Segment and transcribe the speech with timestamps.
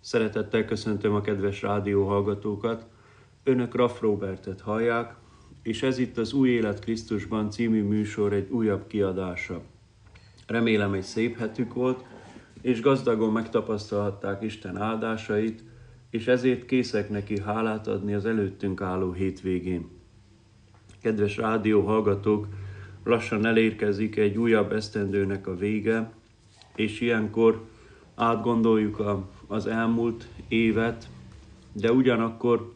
[0.00, 2.86] Szeretettel köszöntöm a kedves rádióhallgatókat.
[3.44, 5.14] Önök Raff Robertet hallják,
[5.62, 9.62] és ez itt az Új Élet Krisztusban című műsor egy újabb kiadása.
[10.46, 12.04] Remélem egy szép hetük volt,
[12.60, 15.64] és gazdagon megtapasztalhatták Isten áldásait,
[16.10, 19.88] és ezért készek neki hálát adni az előttünk álló hétvégén.
[21.02, 22.46] Kedves rádió hallgatók,
[23.04, 26.12] lassan elérkezik egy újabb esztendőnek a vége,
[26.74, 27.64] és ilyenkor
[28.14, 31.08] átgondoljuk a, az elmúlt évet,
[31.72, 32.72] de ugyanakkor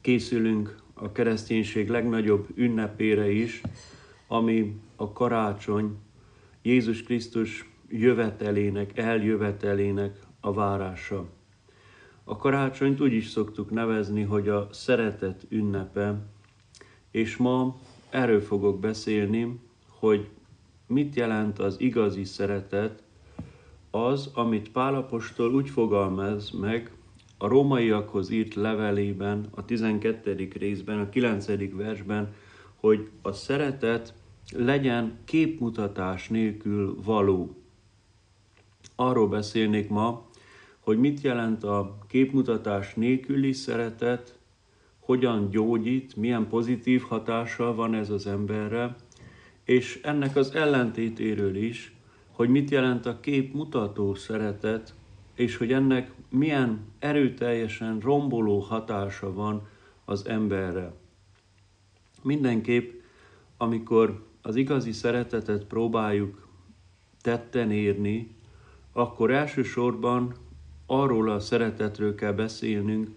[0.00, 3.60] készülünk a kereszténység legnagyobb ünnepére is,
[4.26, 5.96] ami a karácsony,
[6.62, 11.26] Jézus Krisztus jövetelének, eljövetelének a várása.
[12.24, 16.26] A karácsonyt úgy is szoktuk nevezni, hogy a szeretet ünnepe,
[17.10, 17.76] és ma
[18.10, 20.28] erről fogok beszélni, hogy
[20.86, 23.02] mit jelent az igazi szeretet,
[23.90, 26.92] az, amit Pálapostól úgy fogalmaz meg
[27.38, 30.48] a rómaiakhoz írt levelében, a 12.
[30.52, 31.46] részben, a 9.
[31.72, 32.34] versben,
[32.76, 34.14] hogy a szeretet
[34.52, 37.56] legyen képmutatás nélkül való.
[38.96, 40.26] Arról beszélnék ma,
[40.80, 44.38] hogy mit jelent a képmutatás nélküli szeretet,
[44.98, 48.96] hogyan gyógyít, milyen pozitív hatással van ez az emberre,
[49.64, 51.97] és ennek az ellentétéről is,
[52.38, 54.94] hogy mit jelent a kép mutató szeretet,
[55.34, 59.66] és hogy ennek milyen erőteljesen romboló hatása van
[60.04, 60.92] az emberre.
[62.22, 62.92] Mindenképp,
[63.56, 66.48] amikor az igazi szeretetet próbáljuk
[67.20, 68.34] tetten érni,
[68.92, 70.34] akkor elsősorban
[70.86, 73.10] arról a szeretetről kell beszélnünk,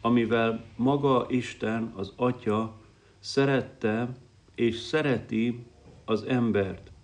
[0.00, 2.76] amivel maga Isten, az Atya
[3.18, 4.16] szerette
[4.54, 5.64] és szereti
[6.04, 6.94] az embert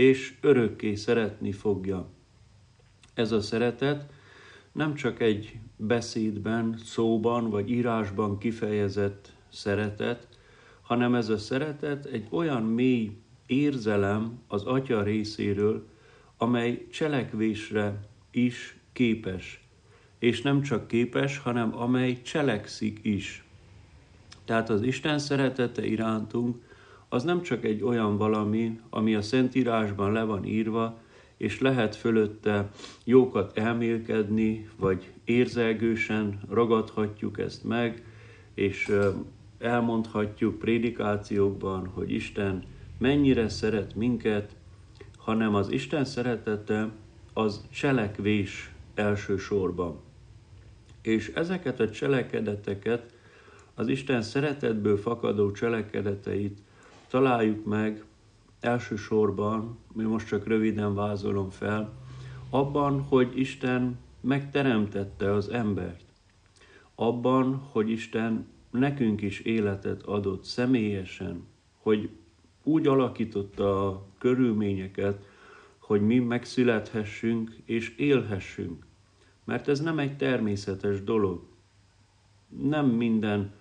[0.00, 2.08] és örökké szeretni fogja.
[3.14, 4.12] Ez a szeretet
[4.72, 10.28] nem csak egy beszédben, szóban vagy írásban kifejezett szeretet,
[10.80, 13.10] hanem ez a szeretet egy olyan mély
[13.46, 15.86] érzelem az atya részéről,
[16.36, 18.00] amely cselekvésre
[18.30, 19.64] is képes.
[20.18, 23.44] És nem csak képes, hanem amely cselekszik is.
[24.44, 26.69] Tehát az Isten szeretete irántunk
[27.12, 30.98] az nem csak egy olyan valami, ami a Szentírásban le van írva,
[31.36, 32.70] és lehet fölötte
[33.04, 38.04] jókat elmélkedni, vagy érzelgősen ragadhatjuk ezt meg,
[38.54, 38.92] és
[39.58, 42.62] elmondhatjuk prédikációkban, hogy Isten
[42.98, 44.56] mennyire szeret minket,
[45.16, 46.90] hanem az Isten szeretete
[47.32, 50.00] az cselekvés elsősorban.
[51.02, 53.14] És ezeket a cselekedeteket,
[53.74, 56.58] az Isten szeretetből fakadó cselekedeteit
[57.10, 58.04] találjuk meg
[58.60, 61.92] elsősorban, mi most csak röviden vázolom fel,
[62.50, 66.04] abban, hogy Isten megteremtette az embert.
[66.94, 72.10] Abban, hogy Isten nekünk is életet adott személyesen, hogy
[72.62, 75.24] úgy alakította a körülményeket,
[75.78, 78.86] hogy mi megszülethessünk és élhessünk.
[79.44, 81.42] Mert ez nem egy természetes dolog.
[82.48, 83.52] Nem minden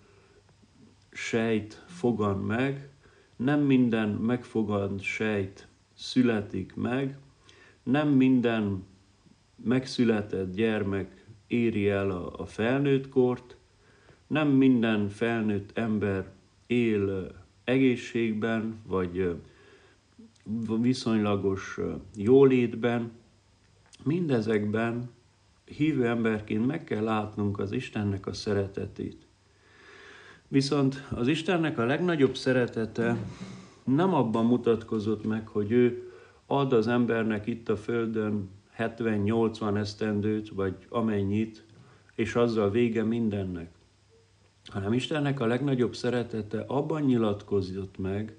[1.12, 2.89] sejt fogan meg,
[3.44, 7.18] nem minden megfogant sejt születik meg,
[7.84, 8.84] nem minden
[9.64, 13.58] megszületett gyermek éri el a, a felnőtt kort,
[14.28, 16.32] nem minden felnőtt ember
[16.68, 17.32] él
[17.64, 19.36] egészségben, vagy
[20.82, 21.80] viszonylagos
[22.16, 23.12] jólétben.
[24.04, 25.10] Mindezekben
[25.66, 29.29] hívő emberként meg kell látnunk az Istennek a szeretetét.
[30.52, 33.18] Viszont az Istennek a legnagyobb szeretete
[33.84, 36.12] nem abban mutatkozott meg, hogy ő
[36.46, 41.66] ad az embernek itt a Földön 70-80 esztendőt, vagy amennyit,
[42.16, 43.72] és azzal vége mindennek.
[44.66, 48.36] Hanem Istennek a legnagyobb szeretete abban nyilatkozott meg,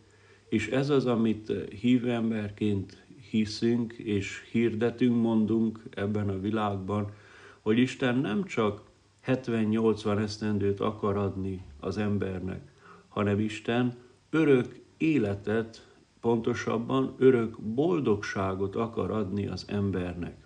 [0.49, 7.13] és ez az, amit hívő emberként hiszünk és hirdetünk, mondunk ebben a világban,
[7.61, 8.90] hogy Isten nem csak
[9.27, 12.61] 70-80 esztendőt akar adni az embernek,
[13.09, 13.97] hanem Isten
[14.31, 15.89] örök életet,
[16.21, 20.37] pontosabban örök boldogságot akar adni az embernek.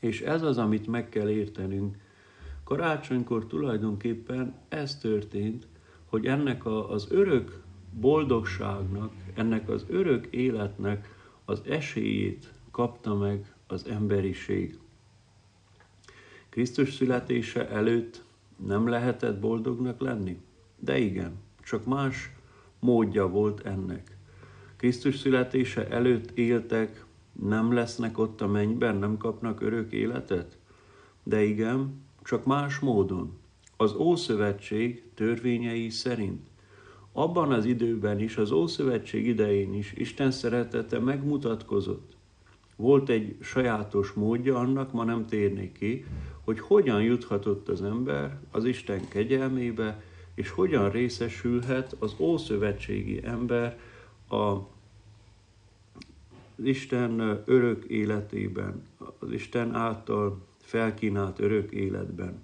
[0.00, 1.96] És ez az, amit meg kell értenünk.
[2.64, 5.66] Karácsonykor tulajdonképpen ez történt,
[6.04, 7.62] hogy ennek a, az örök
[7.92, 11.08] boldogságnak, ennek az örök életnek
[11.44, 14.78] az esélyét kapta meg az emberiség.
[16.58, 18.22] Krisztus születése előtt
[18.66, 20.40] nem lehetett boldognak lenni?
[20.78, 21.32] De igen,
[21.62, 22.32] csak más
[22.80, 24.16] módja volt ennek.
[24.76, 30.58] Krisztus születése előtt éltek, nem lesznek ott a mennyben, nem kapnak örök életet?
[31.22, 33.38] De igen, csak más módon.
[33.76, 36.46] Az Ószövetség törvényei szerint.
[37.12, 42.16] Abban az időben is, az Ószövetség idején is Isten szeretete megmutatkozott.
[42.80, 46.04] Volt egy sajátos módja annak, ma nem térnék ki,
[46.44, 50.02] hogy hogyan juthatott az ember az Isten kegyelmébe,
[50.34, 53.78] és hogyan részesülhet az ószövetségi ember
[54.30, 54.56] a
[56.62, 58.82] Isten örök életében,
[59.18, 62.42] az Isten által felkínált örök életben.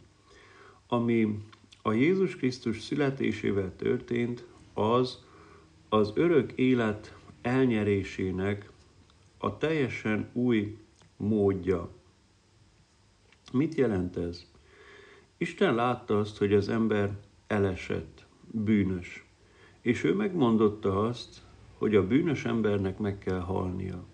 [0.89, 1.39] Ami
[1.83, 5.23] a Jézus Krisztus születésével történt, az
[5.89, 8.73] az örök élet elnyerésének
[9.45, 10.79] a teljesen új
[11.17, 11.89] módja.
[13.53, 14.51] Mit jelent ez?
[15.37, 19.27] Isten látta azt, hogy az ember elesett, bűnös.
[19.81, 21.43] És ő megmondotta azt,
[21.79, 24.05] hogy a bűnös embernek meg kell halnia.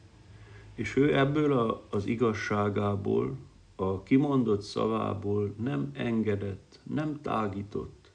[0.74, 3.36] És ő ebből a, az igazságából,
[3.76, 8.12] a kimondott szavából nem engedett, nem tágított.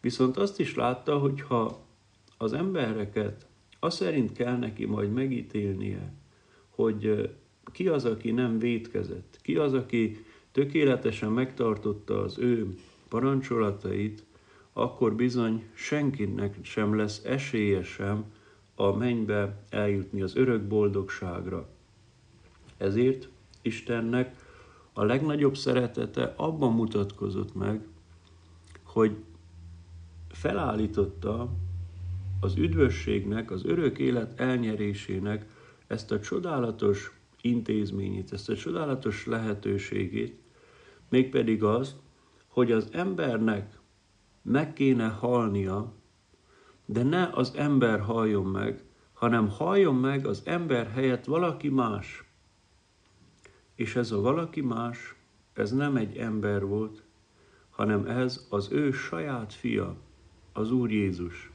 [0.00, 1.78] Viszont azt is látta, hogy ha
[2.36, 3.46] az embereket
[3.80, 6.12] az szerint kell neki majd megítélnie,
[6.78, 7.30] hogy
[7.72, 12.74] ki az, aki nem vétkezett, ki az, aki tökéletesen megtartotta az ő
[13.08, 14.24] parancsolatait,
[14.72, 18.24] akkor bizony senkinek sem lesz esélye sem
[18.74, 21.68] a mennybe eljutni az örök boldogságra.
[22.76, 23.28] Ezért
[23.62, 24.36] Istennek
[24.92, 27.86] a legnagyobb szeretete abban mutatkozott meg,
[28.82, 29.16] hogy
[30.28, 31.48] felállította
[32.40, 35.56] az üdvösségnek, az örök élet elnyerésének
[35.88, 40.40] ezt a csodálatos intézményét, ezt a csodálatos lehetőségét,
[41.08, 41.96] mégpedig az,
[42.46, 43.78] hogy az embernek
[44.42, 45.92] meg kéne halnia,
[46.84, 48.82] de ne az ember halljon meg,
[49.12, 52.24] hanem halljon meg az ember helyett valaki más.
[53.74, 55.14] És ez a valaki más,
[55.52, 57.02] ez nem egy ember volt,
[57.70, 59.96] hanem ez az ő saját fia,
[60.52, 61.50] az Úr Jézus.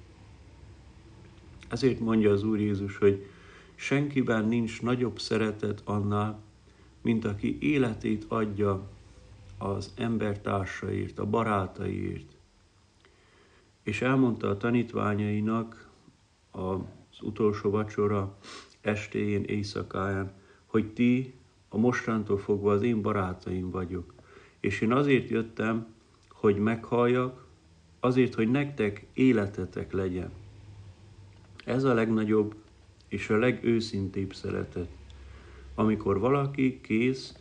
[1.69, 3.25] Ezért mondja az Úr Jézus, hogy
[3.75, 6.39] senkiben nincs nagyobb szeretet annál,
[7.01, 8.89] mint aki életét adja
[9.57, 12.35] az embertársaért, a barátaiért.
[13.83, 15.89] És elmondta a tanítványainak
[16.51, 16.79] az
[17.21, 18.37] utolsó vacsora
[18.81, 20.31] estéjén, éjszakáján,
[20.65, 21.33] hogy ti
[21.69, 24.13] a mostantól fogva az én barátaim vagyok.
[24.59, 25.87] És én azért jöttem,
[26.29, 27.47] hogy meghalljak,
[27.99, 30.31] azért, hogy nektek életetek legyen.
[31.65, 32.55] Ez a legnagyobb
[33.13, 34.87] és a legőszintébb szeretet,
[35.75, 37.35] amikor valaki kész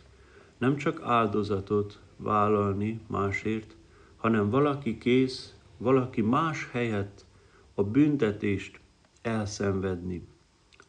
[0.57, 3.75] nem csak áldozatot vállalni másért,
[4.17, 7.25] hanem valaki kész, valaki más helyett
[7.73, 8.79] a büntetést
[9.21, 10.27] elszenvedni.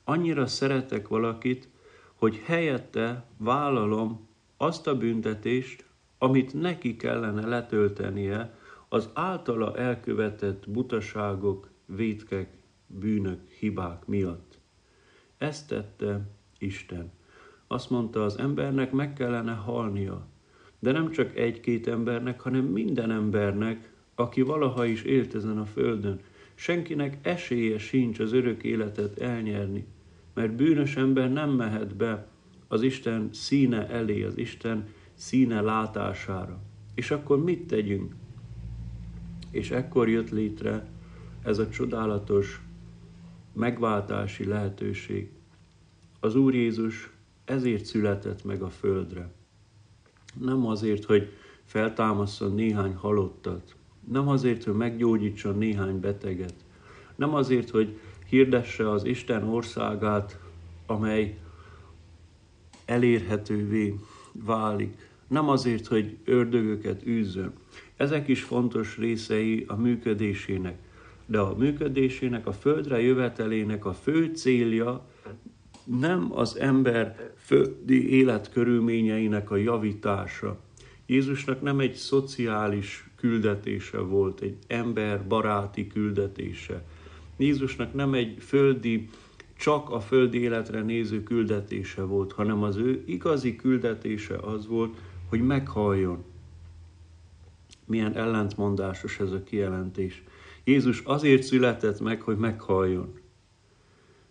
[0.05, 1.69] Annyira szeretek valakit,
[2.15, 5.85] hogy helyette vállalom azt a büntetést,
[6.19, 8.59] amit neki kellene letöltenie
[8.89, 12.57] az általa elkövetett butaságok, vétkek,
[12.87, 14.54] bűnök, hibák miatt.
[15.45, 16.21] Ezt tette
[16.59, 17.11] Isten.
[17.67, 20.27] Azt mondta, az embernek meg kellene halnia,
[20.79, 26.21] de nem csak egy-két embernek, hanem minden embernek, aki valaha is élt ezen a földön.
[26.55, 29.87] Senkinek esélye sincs az örök életet elnyerni,
[30.35, 32.27] mert bűnös ember nem mehet be
[32.69, 36.61] az Isten színe elé, az Isten színe látására.
[36.95, 38.15] És akkor mit tegyünk?
[39.51, 40.87] És ekkor jött létre
[41.43, 42.64] ez a csodálatos
[43.55, 45.31] megváltási lehetőség.
[46.21, 47.11] Az Úr Jézus
[47.45, 49.33] ezért született meg a földre.
[50.41, 51.33] Nem azért, hogy
[51.65, 53.75] feltámasszon néhány halottat,
[54.09, 56.55] nem azért, hogy meggyógyítson néhány beteget,
[57.15, 60.39] nem azért, hogy hirdesse az Isten országát,
[60.87, 61.39] amely
[62.85, 63.95] elérhetővé
[64.33, 67.53] válik, nem azért, hogy ördögöket űzzön.
[67.97, 70.79] Ezek is fontos részei a működésének.
[71.27, 75.07] De a működésének, a földre jövetelének a fő célja
[75.85, 80.59] nem az ember földi életkörülményeinek a javítása.
[81.07, 86.85] Jézusnak nem egy szociális küldetése volt, egy ember baráti küldetése.
[87.37, 89.09] Jézusnak nem egy földi,
[89.57, 94.97] csak a földi életre néző küldetése volt, hanem az ő igazi küldetése az volt,
[95.29, 96.25] hogy meghalljon.
[97.87, 100.23] Milyen ellentmondásos ez a kijelentés.
[100.65, 103.19] Jézus azért született meg, hogy meghalljon.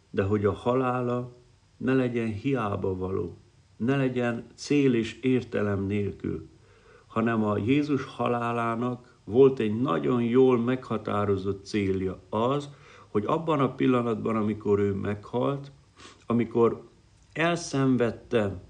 [0.10, 1.36] De hogy a halála
[1.78, 3.38] ne legyen hiába való,
[3.78, 6.50] ne legyen cél és értelem nélkül,
[7.08, 12.70] hanem a Jézus halálának volt egy nagyon jól meghatározott célja, az,
[13.08, 15.72] hogy abban a pillanatban, amikor ő meghalt,
[16.25, 16.90] amikor
[17.34, 18.62] elszenvedte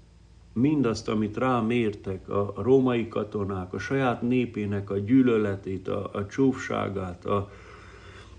[0.54, 7.24] mindazt, amit rám értek, a római katonák, a saját népének a gyűlöletét, a, a csúfságát,
[7.24, 7.50] a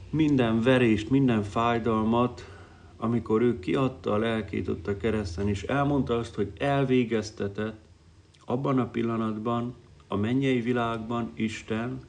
[0.10, 2.50] minden verést, minden fájdalmat,
[2.98, 7.75] amikor ő kiadta a lelkét ott a kereszten, és elmondta azt, hogy elvégeztetett,
[8.45, 9.75] abban a pillanatban
[10.07, 12.00] a mennyei világban Isten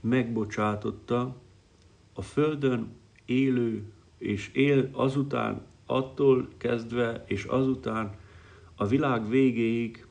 [0.00, 1.36] megbocsátotta
[2.12, 2.92] a földön
[3.24, 3.82] élő
[4.18, 8.14] és él azután, attól kezdve és azután
[8.76, 10.06] a világ végéig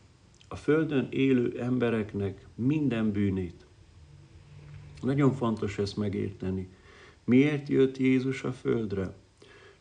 [0.47, 3.65] a földön élő embereknek minden bűnét.
[5.01, 6.69] Nagyon fontos ezt megérteni.
[7.23, 9.15] Miért jött Jézus a földre?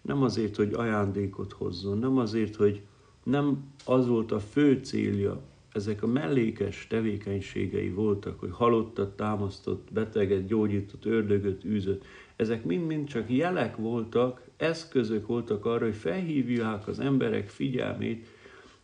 [0.00, 2.82] Nem azért, hogy ajándékot hozzon, nem azért, hogy
[3.22, 10.46] nem az volt a fő célja, ezek a mellékes tevékenységei voltak, hogy halottat támasztott, beteget
[10.46, 12.04] gyógyított, ördögöt űzött.
[12.36, 18.26] Ezek mind-mind csak jelek voltak, eszközök voltak arra, hogy felhívják az emberek figyelmét,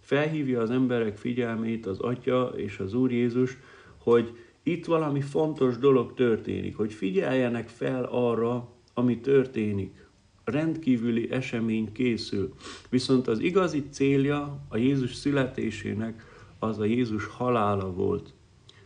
[0.09, 3.59] felhívja az emberek figyelmét az Atya és az Úr Jézus,
[3.99, 10.07] hogy itt valami fontos dolog történik, hogy figyeljenek fel arra, ami történik.
[10.45, 12.55] Rendkívüli esemény készül.
[12.91, 16.25] Viszont az igazi célja a Jézus születésének
[16.59, 18.35] az a Jézus halála volt.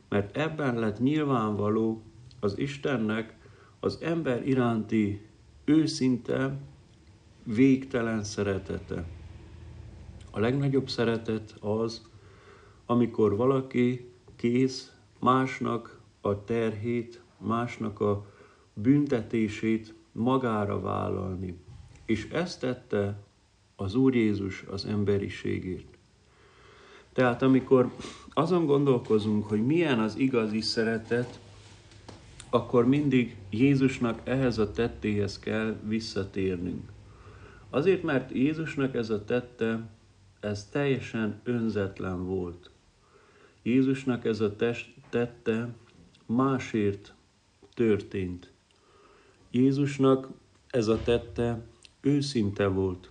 [0.08, 2.02] Mert ebben lett nyilvánvaló
[2.40, 3.36] az Istennek
[3.80, 5.20] az ember iránti
[5.64, 6.60] őszinte,
[7.44, 9.20] végtelen szeretete.
[10.34, 12.08] A legnagyobb szeretet az,
[12.86, 18.26] amikor valaki kész másnak a terhét, másnak a
[18.74, 21.58] büntetését magára vállalni.
[22.04, 23.22] És ezt tette
[23.76, 25.98] az Úr Jézus az emberiségért.
[27.12, 27.92] Tehát amikor
[28.30, 31.40] azon gondolkozunk, hogy milyen az igazi szeretet,
[32.50, 36.90] akkor mindig Jézusnak ehhez a tettéhez kell visszatérnünk.
[37.70, 39.88] Azért, mert Jézusnak ez a tette,
[40.42, 42.70] ez teljesen önzetlen volt.
[43.62, 45.74] Jézusnak ez a test, tette
[46.26, 47.14] másért
[47.74, 48.52] történt.
[49.50, 50.28] Jézusnak
[50.70, 51.62] ez a tette
[52.00, 53.10] őszinte volt.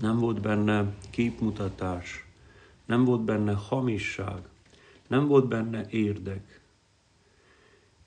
[0.00, 2.26] Nem volt benne képmutatás,
[2.84, 4.42] nem volt benne hamisság,
[5.06, 6.60] nem volt benne érdek.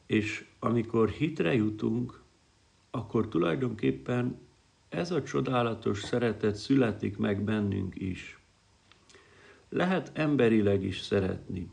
[0.05, 2.21] És amikor hitre jutunk,
[2.91, 4.37] akkor tulajdonképpen
[4.93, 8.39] ez a csodálatos szeretet születik meg bennünk is.
[9.69, 11.69] Lehet emberileg is szeretni.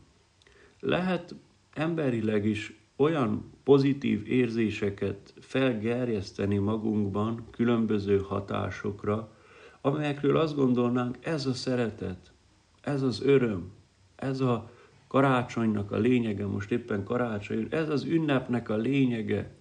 [0.81, 1.35] Lehet
[1.75, 9.37] emberileg is olyan pozitív érzéseket felgerjeszteni magunkban különböző hatásokra,
[9.81, 12.33] amelyekről azt gondolnánk, ez a szeretet,
[12.81, 13.73] ez az öröm,
[14.17, 14.71] ez a
[15.07, 19.55] karácsonynak a lényege, most éppen karácsony, ez az ünnepnek a lényege,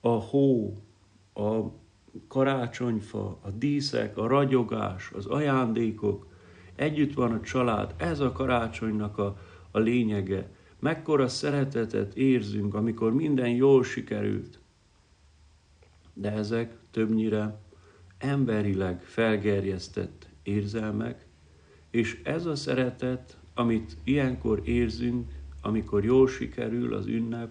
[0.00, 0.76] a hó,
[1.34, 1.60] a
[2.28, 6.26] karácsonyfa, a díszek, a ragyogás, az ajándékok,
[6.74, 9.38] együtt van a család, ez a karácsonynak a,
[9.70, 10.50] a lényege.
[10.78, 14.58] Mekkora szeretetet érzünk, amikor minden jól sikerült.
[16.14, 17.58] De ezek többnyire
[18.18, 21.26] emberileg felgerjesztett érzelmek,
[21.90, 25.30] és ez a szeretet, amit ilyenkor érzünk,
[25.62, 27.50] amikor jól sikerül az ünnep,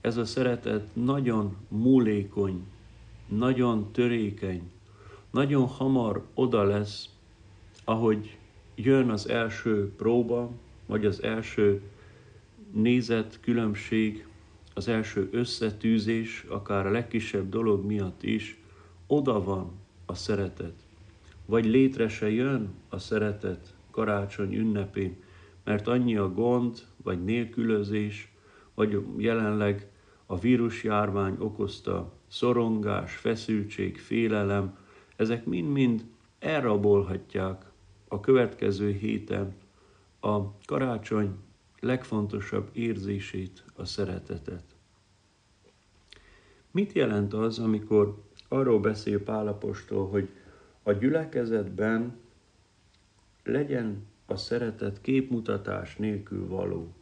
[0.00, 2.62] ez a szeretet nagyon múlékony,
[3.28, 4.70] nagyon törékeny,
[5.30, 7.08] nagyon hamar oda lesz,
[7.84, 8.36] ahogy
[8.74, 10.50] jön az első próba,
[10.86, 11.82] vagy az első
[12.72, 14.26] nézet különbség,
[14.74, 18.60] az első összetűzés, akár a legkisebb dolog miatt is,
[19.06, 19.70] oda van
[20.06, 20.74] a szeretet.
[21.46, 25.16] Vagy létre se jön a szeretet karácsony ünnepén,
[25.64, 28.32] mert annyi a gond, vagy nélkülözés,
[28.74, 29.88] vagy jelenleg
[30.26, 34.78] a vírusjárvány okozta szorongás, feszültség, félelem,
[35.16, 36.04] ezek mind-mind
[36.38, 37.64] elrabolhatják
[38.08, 39.54] a következő héten
[40.20, 41.36] a karácsony
[41.80, 44.64] legfontosabb érzését, a szeretetet.
[46.70, 50.28] Mit jelent az, amikor arról beszél Pálapostól, hogy
[50.82, 52.16] a gyülekezetben
[53.44, 56.94] legyen a szeretet képmutatás nélkül való?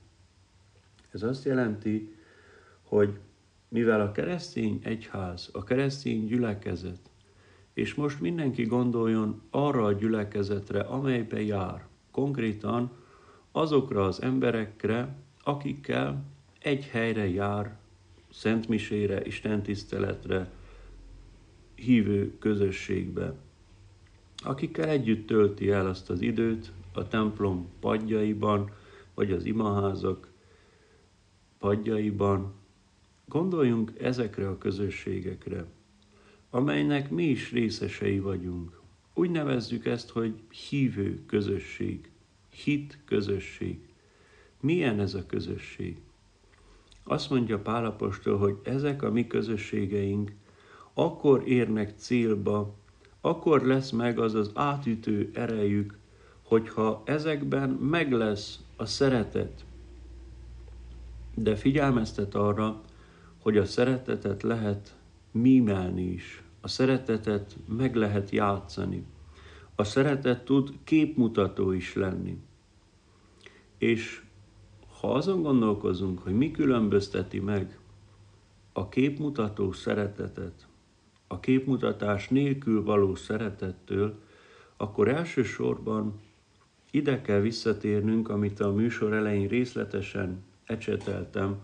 [1.11, 2.15] Ez azt jelenti,
[2.83, 3.19] hogy
[3.69, 7.11] mivel a keresztény egyház, a keresztény gyülekezet,
[7.73, 12.91] és most mindenki gondoljon arra a gyülekezetre, amelybe jár, konkrétan
[13.53, 16.25] azokra az emberekre, akikkel
[16.59, 17.77] egy helyre jár,
[18.31, 20.51] szentmisére, istentiszteletre,
[21.75, 23.35] hívő közösségbe,
[24.45, 28.71] akikkel együtt tölti el azt az időt a templom padjaiban,
[29.15, 30.29] vagy az imaházak
[31.59, 32.55] padjaiban,
[33.29, 35.67] Gondoljunk ezekre a közösségekre,
[36.51, 38.81] amelynek mi is részesei vagyunk.
[39.15, 40.35] Úgy nevezzük ezt, hogy
[40.69, 42.11] hívő közösség,
[42.51, 43.79] hit közösség.
[44.61, 45.97] Milyen ez a közösség?
[47.05, 50.33] Azt mondja Pálapostól, hogy ezek a mi közösségeink
[50.95, 52.75] akkor érnek célba,
[53.21, 55.99] akkor lesz meg az az átütő erejük,
[56.43, 59.65] hogyha ezekben meg lesz a szeretet.
[61.35, 62.83] De figyelmeztet arra,
[63.47, 64.97] hogy a szeretetet lehet
[65.31, 69.05] mímelni is, a szeretetet meg lehet játszani.
[69.75, 72.39] A szeretet tud képmutató is lenni.
[73.79, 74.23] És
[75.01, 77.79] ha azon gondolkozunk, hogy mi különbözteti meg
[78.73, 80.67] a képmutató szeretetet,
[81.27, 84.23] a képmutatás nélkül való szeretettől,
[84.77, 86.21] akkor elsősorban
[86.91, 91.59] ide kell visszatérnünk, amit a műsor elején részletesen ecseteltem,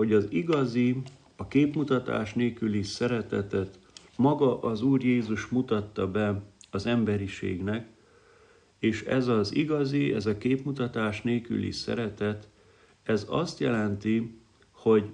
[0.00, 1.02] hogy az igazi,
[1.36, 3.78] a képmutatás nélküli szeretetet
[4.16, 7.88] maga az Úr Jézus mutatta be az emberiségnek,
[8.78, 12.48] és ez az igazi, ez a képmutatás nélküli szeretet,
[13.02, 14.40] ez azt jelenti,
[14.70, 15.04] hogy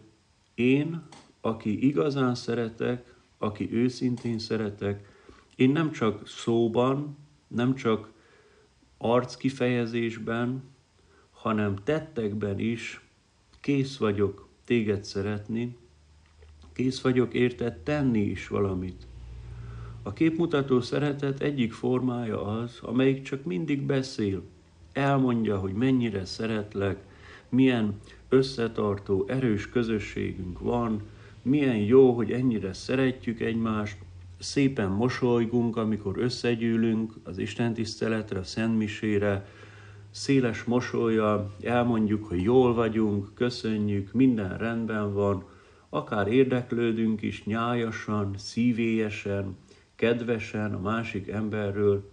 [0.54, 1.02] én,
[1.40, 5.08] aki igazán szeretek, aki őszintén szeretek,
[5.56, 7.16] én nem csak szóban,
[7.48, 8.10] nem csak
[8.98, 10.62] arc kifejezésben,
[11.30, 13.00] hanem tettekben is
[13.60, 15.76] kész vagyok téged szeretni,
[16.72, 19.06] kész vagyok érted tenni is valamit.
[20.02, 24.42] A képmutató szeretet egyik formája az, amelyik csak mindig beszél,
[24.92, 26.98] elmondja, hogy mennyire szeretlek,
[27.48, 31.02] milyen összetartó, erős közösségünk van,
[31.42, 33.96] milyen jó, hogy ennyire szeretjük egymást,
[34.38, 39.46] szépen mosolygunk, amikor összegyűlünk az Isten tiszteletre, a Szentmisére,
[40.16, 45.44] széles mosolya, elmondjuk, hogy jól vagyunk, köszönjük, minden rendben van,
[45.88, 49.56] akár érdeklődünk is nyájasan, szívélyesen,
[49.94, 52.10] kedvesen a másik emberről,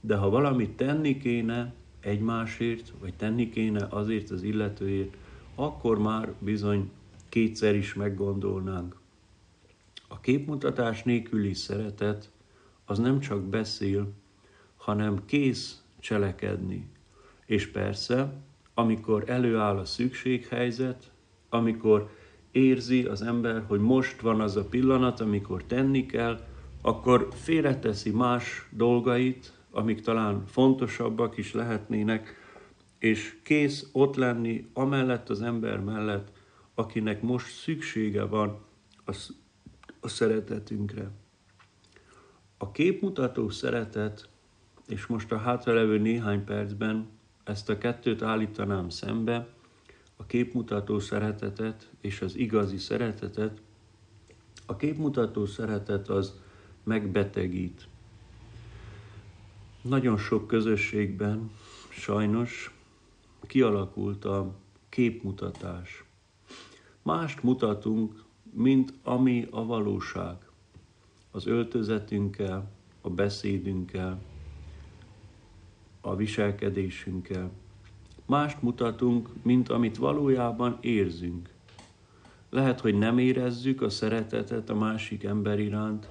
[0.00, 5.16] de ha valamit tenni kéne egymásért, vagy tenni kéne azért az illetőért,
[5.54, 6.90] akkor már bizony
[7.28, 8.96] kétszer is meggondolnánk.
[10.08, 12.30] A képmutatás nélküli szeretet
[12.84, 14.12] az nem csak beszél,
[14.76, 16.88] hanem kész cselekedni.
[17.50, 18.32] És persze,
[18.74, 21.10] amikor előáll a szükséghelyzet,
[21.48, 22.10] amikor
[22.50, 26.40] érzi az ember, hogy most van az a pillanat, amikor tenni kell,
[26.82, 32.34] akkor félreteszi más dolgait, amik talán fontosabbak is lehetnének,
[32.98, 36.32] és kész ott lenni amellett az ember mellett,
[36.74, 38.58] akinek most szüksége van
[39.04, 39.16] a,
[40.00, 41.10] a szeretetünkre.
[42.58, 44.28] A képmutató szeretet,
[44.86, 49.48] és most a hátralevő néhány percben ezt a kettőt állítanám szembe,
[50.16, 53.60] a képmutató szeretetet és az igazi szeretetet.
[54.66, 56.34] A képmutató szeretet az
[56.82, 57.88] megbetegít.
[59.82, 61.50] Nagyon sok közösségben
[61.88, 62.74] sajnos
[63.46, 64.54] kialakult a
[64.88, 66.04] képmutatás.
[67.02, 70.36] Mást mutatunk, mint ami a valóság.
[71.30, 74.22] Az öltözetünkkel, a beszédünkkel,
[76.00, 77.50] a viselkedésünkkel.
[78.26, 81.48] Mást mutatunk, mint amit valójában érzünk.
[82.50, 86.08] Lehet, hogy nem érezzük a szeretetet a másik ember iránt,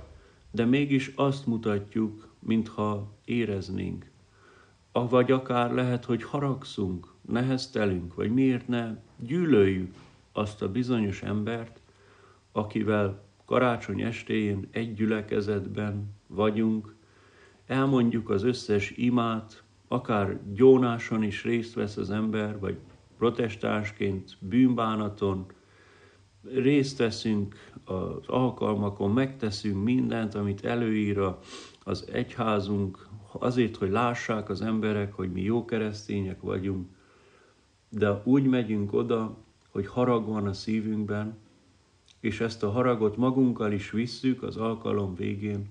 [0.52, 4.10] de mégis azt mutatjuk, mintha éreznénk.
[4.91, 9.93] Vagy akár lehet, hogy haragszunk, neheztelünk, vagy miért ne gyűlöljük
[10.32, 11.80] azt a bizonyos embert,
[12.52, 16.95] akivel karácsony estéjén egy gyülekezetben vagyunk,
[17.65, 22.78] elmondjuk az összes imát, akár gyónáson is részt vesz az ember, vagy
[23.17, 25.45] protestánsként bűnbánaton,
[26.54, 31.21] részt veszünk az alkalmakon, megteszünk mindent, amit előír
[31.84, 36.88] az egyházunk, azért, hogy lássák az emberek, hogy mi jó keresztények vagyunk,
[37.89, 39.38] de úgy megyünk oda,
[39.69, 41.38] hogy harag van a szívünkben,
[42.19, 45.69] és ezt a haragot magunkkal is visszük az alkalom végén,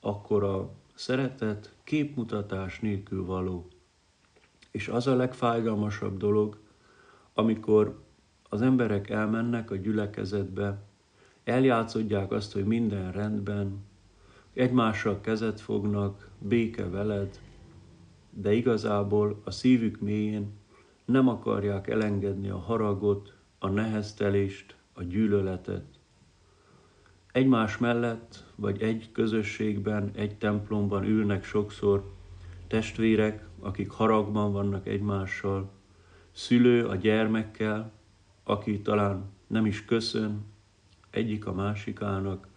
[0.00, 3.68] akkor a szeretet képmutatás nélkül való.
[4.70, 6.58] És az a legfájdalmasabb dolog,
[7.34, 8.02] amikor
[8.48, 10.82] az emberek elmennek a gyülekezetbe,
[11.44, 13.84] eljátszodják azt, hogy minden rendben,
[14.52, 17.40] egymással kezet fognak, béke veled,
[18.30, 20.52] de igazából a szívük mélyén
[21.04, 25.99] nem akarják elengedni a haragot, a neheztelést, a gyűlöletet.
[27.32, 32.12] Egymás mellett, vagy egy közösségben, egy templomban ülnek sokszor
[32.66, 35.70] testvérek, akik haragban vannak egymással,
[36.32, 37.92] szülő a gyermekkel,
[38.44, 40.44] aki talán nem is köszön
[41.10, 42.48] egyik a másikának,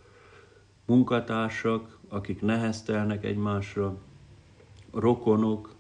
[0.86, 3.98] munkatársak, akik neheztelnek egymásra,
[4.94, 5.76] rokonok,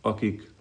[0.00, 0.52] akik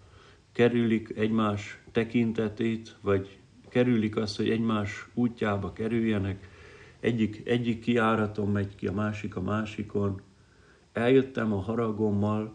[0.51, 3.37] kerülik egymás tekintetét, vagy
[3.69, 6.51] kerülik azt, hogy egymás útjába kerüljenek,
[7.03, 10.21] egyik, egyik kiáraton megy ki, a másik a másikon.
[10.91, 12.53] Eljöttem a haragommal,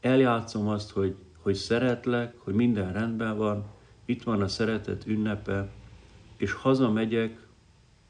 [0.00, 3.66] eljátszom azt, hogy, hogy szeretlek, hogy minden rendben van,
[4.04, 5.68] itt van a szeretet ünnepe,
[6.36, 7.46] és hazamegyek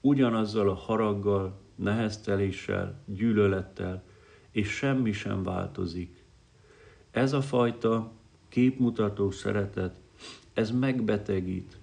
[0.01, 4.03] ugyanazzal a haraggal, nehezteléssel, gyűlölettel,
[4.51, 6.25] és semmi sem változik.
[7.11, 8.13] Ez a fajta
[8.49, 9.95] képmutató szeretet,
[10.53, 11.79] ez megbetegít,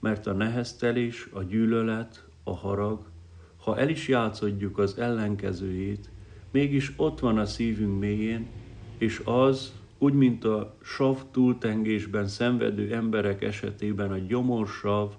[0.00, 3.06] mert a neheztelés, a gyűlölet, a harag,
[3.60, 6.10] ha el is játszodjuk az ellenkezőjét,
[6.50, 8.46] mégis ott van a szívünk mélyén,
[8.98, 15.12] és az, úgy, mint a sav túltengésben szenvedő emberek esetében a gyomorsav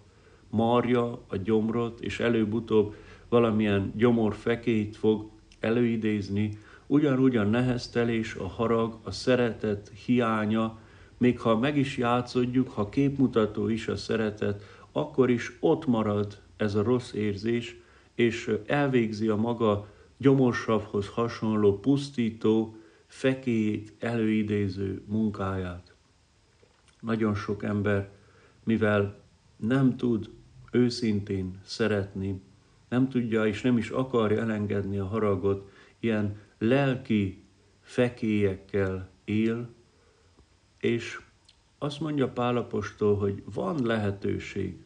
[0.50, 2.96] marja a gyomrot, és előbb-utóbb
[3.30, 10.80] valamilyen gyomorfekélyt fog előidézni, ugyanúgy a neheztelés, a harag, a szeretet hiánya,
[11.18, 16.76] még ha meg is játszodjuk, ha képmutató is a szeretet, akkor is ott marad ez
[16.76, 17.79] a rossz érzés,
[18.20, 25.94] és elvégzi a maga gyomorsavhoz hasonló pusztító, fekélyét előidéző munkáját.
[27.00, 28.10] Nagyon sok ember,
[28.64, 29.20] mivel
[29.56, 30.30] nem tud
[30.72, 32.42] őszintén szeretni,
[32.90, 37.44] nem tudja és nem is akarja elengedni a haragot, ilyen lelki
[37.82, 39.70] fekélyekkel él,
[40.80, 41.20] és
[41.78, 44.78] azt mondja Pálapostól, hogy van lehetőség,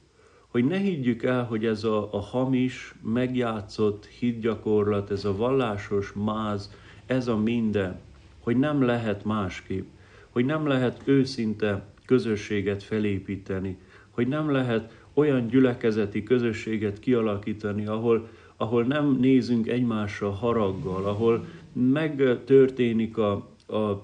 [0.54, 6.72] hogy ne higgyük el, hogy ez a, a hamis, megjátszott hitgyakorlat, ez a vallásos máz,
[7.06, 8.00] ez a minden,
[8.40, 9.86] hogy nem lehet másképp,
[10.30, 13.78] hogy nem lehet őszinte közösséget felépíteni,
[14.10, 23.18] hogy nem lehet olyan gyülekezeti közösséget kialakítani, ahol, ahol nem nézünk egymásra haraggal, ahol megtörténik
[23.18, 23.32] a,
[23.68, 24.04] a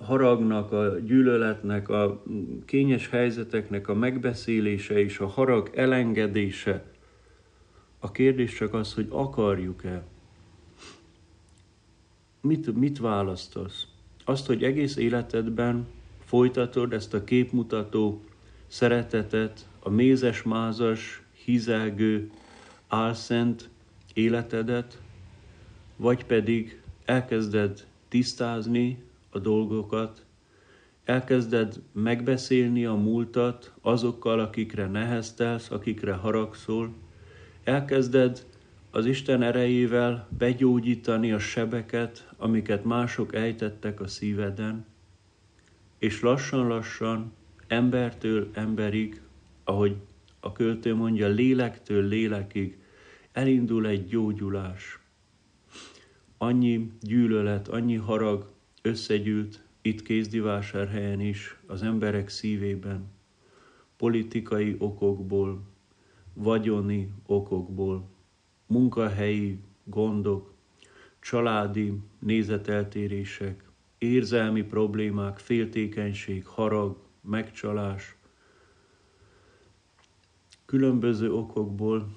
[0.00, 2.22] haragnak, a gyűlöletnek, a
[2.64, 6.84] kényes helyzeteknek a megbeszélése és a harag elengedése.
[7.98, 10.02] A kérdés csak az, hogy akarjuk-e.
[12.40, 13.86] Mit, mit választasz?
[14.24, 15.86] Azt, hogy egész életedben
[16.24, 18.24] folytatod ezt a képmutató
[18.66, 22.30] szeretetet, a mézes-mázas, hizelgő,
[22.88, 23.68] álszent
[24.14, 25.00] életedet,
[25.96, 30.24] vagy pedig elkezded tisztázni a dolgokat,
[31.04, 36.94] elkezded megbeszélni a múltat azokkal, akikre neheztelsz, akikre haragszol,
[37.64, 38.46] elkezded
[38.90, 44.86] az Isten erejével begyógyítani a sebeket, amiket mások ejtettek a szíveden,
[45.98, 47.32] és lassan-lassan,
[47.66, 49.20] embertől emberig,
[49.64, 49.96] ahogy
[50.40, 52.78] a költő mondja, lélektől lélekig
[53.32, 54.98] elindul egy gyógyulás.
[56.38, 58.50] Annyi gyűlölet, annyi harag
[58.82, 63.10] összegyűlt itt Kézdivásárhelyen is az emberek szívében,
[63.96, 65.62] politikai okokból,
[66.34, 68.08] vagyoni okokból,
[68.66, 70.52] munkahelyi gondok,
[71.20, 73.64] családi nézeteltérések,
[73.98, 78.16] érzelmi problémák, féltékenység, harag, megcsalás,
[80.64, 82.08] különböző okokból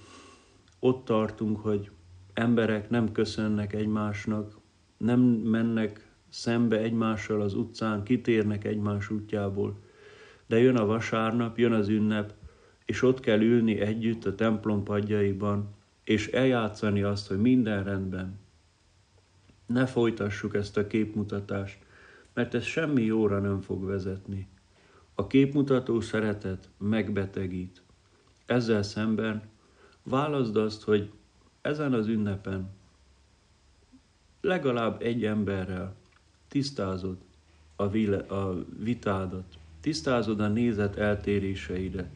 [0.80, 1.92] ott tartunk, hogy
[2.34, 4.58] emberek nem köszönnek egymásnak,
[4.98, 9.80] nem mennek szembe egymással az utcán, kitérnek egymás útjából.
[10.48, 12.34] De jön a vasárnap, jön az ünnep,
[12.86, 18.40] és ott kell ülni együtt a templom padjaiban, és eljátszani azt, hogy minden rendben.
[19.66, 21.78] Ne folytassuk ezt a képmutatást,
[22.34, 24.48] mert ez semmi jóra nem fog vezetni.
[25.16, 27.82] A képmutató szeretet megbetegít.
[28.46, 29.44] Ezzel szemben
[30.04, 31.12] válaszd azt, hogy
[31.62, 32.72] ezen az ünnepen
[34.42, 36.02] legalább egy emberrel
[36.54, 37.18] tisztázod
[37.76, 39.44] a, vile, a vitádat,
[39.82, 42.10] tisztázod a nézet eltéréseidet,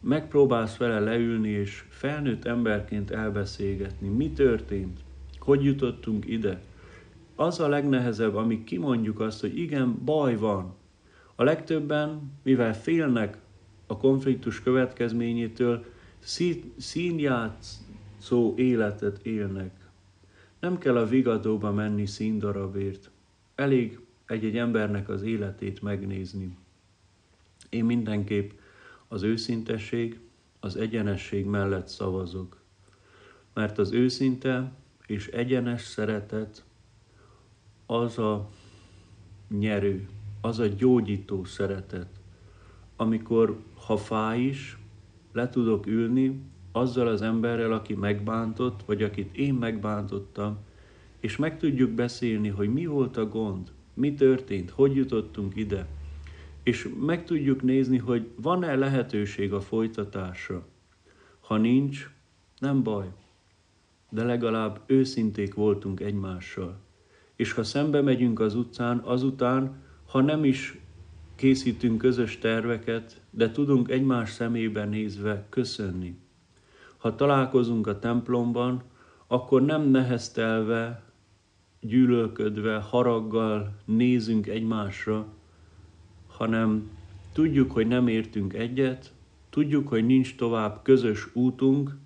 [0.00, 5.00] megpróbálsz vele leülni és felnőtt emberként elbeszélgetni, mi történt,
[5.38, 6.60] hogy jutottunk ide.
[7.34, 10.74] Az a legnehezebb, amíg kimondjuk azt, hogy igen, baj van.
[11.34, 13.38] A legtöbben, mivel félnek
[13.86, 15.84] a konfliktus következményétől,
[16.76, 19.70] színjátszó életet élnek.
[20.60, 23.10] Nem kell a vigadóba menni színdarabért.
[23.58, 26.56] Elég egy-egy embernek az életét megnézni.
[27.68, 28.50] Én mindenképp
[29.08, 30.20] az őszintesség,
[30.60, 32.60] az egyenesség mellett szavazok.
[33.54, 34.72] Mert az őszinte
[35.06, 36.64] és egyenes szeretet
[37.86, 38.48] az a
[39.48, 40.08] nyerő,
[40.40, 42.20] az a gyógyító szeretet,
[42.96, 44.78] amikor, ha fáj is,
[45.32, 46.42] le tudok ülni
[46.72, 50.66] azzal az emberrel, aki megbántott, vagy akit én megbántottam,
[51.20, 55.86] és meg tudjuk beszélni, hogy mi volt a gond, mi történt, hogy jutottunk ide,
[56.62, 60.66] és meg tudjuk nézni, hogy van-e lehetőség a folytatásra.
[61.40, 62.10] Ha nincs,
[62.58, 63.06] nem baj,
[64.10, 66.78] de legalább őszinték voltunk egymással.
[67.36, 70.78] És ha szembe megyünk az utcán, azután, ha nem is
[71.34, 76.18] készítünk közös terveket, de tudunk egymás szemébe nézve köszönni.
[76.96, 78.82] Ha találkozunk a templomban,
[79.26, 81.02] akkor nem neheztelve,
[81.88, 85.26] gyűlölködve, haraggal nézünk egymásra,
[86.26, 86.90] hanem
[87.32, 89.12] tudjuk, hogy nem értünk egyet,
[89.50, 91.96] tudjuk, hogy nincs tovább közös útunk,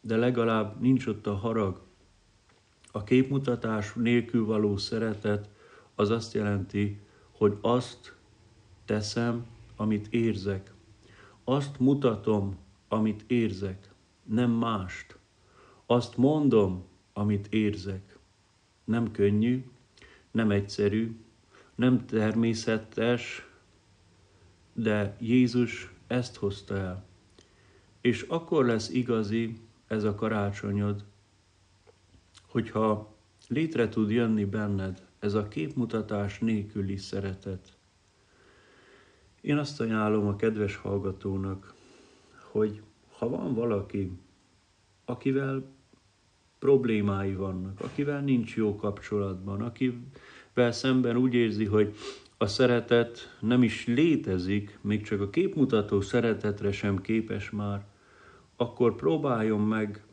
[0.00, 1.80] de legalább nincs ott a harag.
[2.92, 5.48] A képmutatás nélkül való szeretet
[5.94, 7.00] az azt jelenti,
[7.30, 8.16] hogy azt
[8.84, 10.72] teszem, amit érzek.
[11.44, 12.56] Azt mutatom,
[12.88, 13.90] amit érzek,
[14.24, 15.18] nem mást.
[15.86, 18.15] Azt mondom, amit érzek.
[18.86, 19.64] Nem könnyű,
[20.30, 21.16] nem egyszerű,
[21.74, 23.46] nem természetes,
[24.72, 27.04] de Jézus ezt hozta el.
[28.00, 31.04] És akkor lesz igazi ez a karácsonyod,
[32.46, 33.14] hogyha
[33.48, 37.76] létre tud jönni benned ez a képmutatás nélküli szeretet.
[39.40, 41.74] Én azt ajánlom a kedves hallgatónak,
[42.50, 42.82] hogy
[43.18, 44.18] ha van valaki,
[45.04, 45.75] akivel
[46.66, 51.94] problémái vannak, akivel nincs jó kapcsolatban, akivel szemben úgy érzi, hogy
[52.36, 57.84] a szeretet nem is létezik, még csak a képmutató szeretetre sem képes már,
[58.56, 60.04] akkor próbáljon meg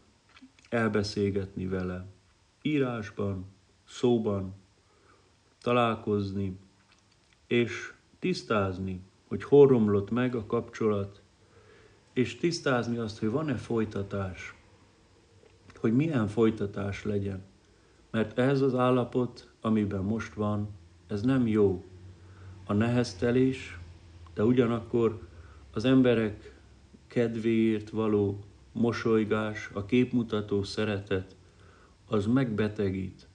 [0.70, 2.06] elbeszélgetni vele.
[2.62, 3.46] Írásban,
[3.88, 4.54] szóban,
[5.62, 6.58] találkozni,
[7.48, 11.22] és tisztázni, hogy hol romlott meg a kapcsolat,
[12.13, 14.56] és tisztázni azt, hogy van-e folytatás,
[15.84, 17.41] hogy milyen folytatás legyen.
[18.12, 20.69] Mert ez az állapot, amiben most van,
[21.08, 21.84] ez nem jó.
[22.65, 23.80] A neheztelés,
[24.34, 25.28] de ugyanakkor
[25.72, 26.56] az emberek
[27.08, 28.39] kedvéért való
[28.72, 31.36] mosolygás, a képmutató szeretet,
[32.08, 33.28] az megbetegít.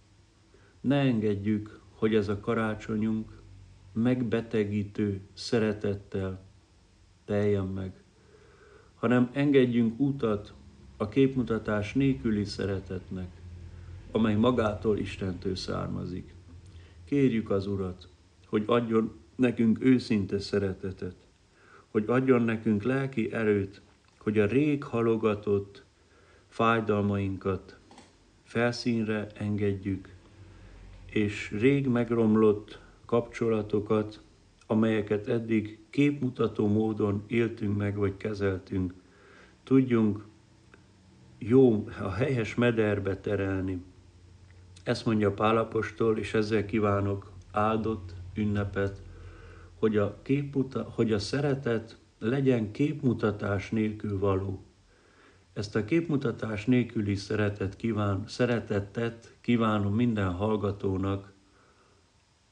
[0.80, 3.42] Ne engedjük, hogy ez a karácsonyunk
[3.92, 6.40] megbetegítő szeretettel
[7.24, 8.02] teljen meg,
[8.94, 10.52] hanem engedjünk utat
[11.00, 13.28] a képmutatás nélküli szeretetnek,
[14.10, 16.34] amely magától Istentől származik.
[17.04, 18.08] Kérjük az Urat,
[18.46, 21.16] hogy adjon nekünk őszinte szeretetet,
[21.88, 23.80] hogy adjon nekünk lelki erőt,
[24.18, 25.84] hogy a rég halogatott
[26.48, 27.78] fájdalmainkat
[28.42, 30.08] felszínre engedjük,
[31.10, 34.20] és rég megromlott kapcsolatokat,
[34.66, 38.94] amelyeket eddig képmutató módon éltünk meg, vagy kezeltünk,
[39.64, 40.24] tudjunk
[41.38, 43.82] jó, a helyes mederbe terelni.
[44.82, 49.02] Ezt mondja Pálapostól, és ezzel kívánok áldott ünnepet,
[49.78, 54.62] hogy a, képmuta, hogy a szeretet legyen képmutatás nélkül való.
[55.52, 61.32] Ezt a képmutatás nélküli szeretet kíván, szeretettet kívánom minden hallgatónak,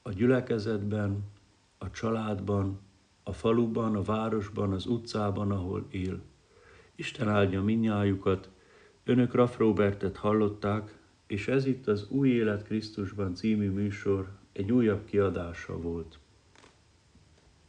[0.02, 1.24] a gyülekezetben,
[1.78, 2.80] a családban,
[3.22, 6.20] a faluban, a városban, az utcában, ahol él.
[6.94, 8.50] Isten áldja minnyájukat,
[9.06, 15.04] önök Raff Robertet hallották, és ez itt az Új Élet Krisztusban című műsor egy újabb
[15.04, 16.18] kiadása volt.